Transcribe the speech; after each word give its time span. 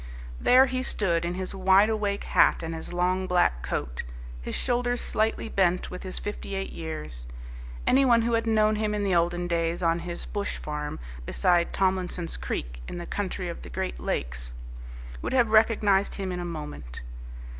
There 0.39 0.65
he 0.65 0.81
stood 0.81 1.23
in 1.23 1.35
his 1.35 1.53
wide 1.53 1.87
awake 1.87 2.23
hat 2.23 2.63
and 2.63 2.73
his 2.73 2.91
long 2.91 3.27
black 3.27 3.61
coat, 3.61 4.01
his 4.41 4.55
shoulders 4.55 4.99
slightly 4.99 5.47
bent 5.47 5.91
with 5.91 6.01
his 6.01 6.17
fifty 6.17 6.55
eight 6.55 6.71
years. 6.71 7.27
Anyone 7.85 8.23
who 8.23 8.33
had 8.33 8.47
known 8.47 8.77
him 8.77 8.95
in 8.95 9.03
the 9.03 9.13
olden 9.13 9.45
days 9.47 9.83
on 9.83 9.99
his 9.99 10.25
bush 10.25 10.57
farm 10.57 10.97
beside 11.27 11.71
Tomlinson's 11.71 12.35
Creek 12.35 12.81
in 12.87 12.97
the 12.97 13.05
country 13.05 13.47
of 13.47 13.61
the 13.61 13.69
Great 13.69 13.99
Lakes 13.99 14.53
would 15.21 15.33
have 15.33 15.51
recognized 15.51 16.15
him 16.15 16.31
in 16.31 16.39
a 16.39 16.45
moment. 16.45 17.01